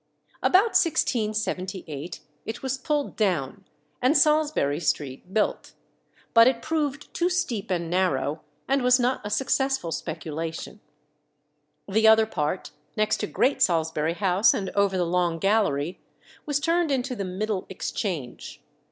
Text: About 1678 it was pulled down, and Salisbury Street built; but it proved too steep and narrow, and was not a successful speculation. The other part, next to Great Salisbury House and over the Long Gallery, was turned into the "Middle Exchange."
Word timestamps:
About 0.41 0.73
1678 0.73 2.21
it 2.47 2.63
was 2.63 2.79
pulled 2.79 3.15
down, 3.15 3.65
and 4.01 4.17
Salisbury 4.17 4.79
Street 4.79 5.31
built; 5.31 5.73
but 6.33 6.47
it 6.47 6.63
proved 6.63 7.13
too 7.13 7.29
steep 7.29 7.69
and 7.69 7.87
narrow, 7.87 8.41
and 8.67 8.81
was 8.81 8.99
not 8.99 9.21
a 9.23 9.29
successful 9.29 9.91
speculation. 9.91 10.79
The 11.87 12.07
other 12.07 12.25
part, 12.25 12.71
next 12.97 13.17
to 13.17 13.27
Great 13.27 13.61
Salisbury 13.61 14.15
House 14.15 14.55
and 14.55 14.71
over 14.71 14.97
the 14.97 15.05
Long 15.05 15.37
Gallery, 15.37 15.99
was 16.47 16.59
turned 16.59 16.89
into 16.89 17.15
the 17.15 17.23
"Middle 17.23 17.67
Exchange." 17.69 18.59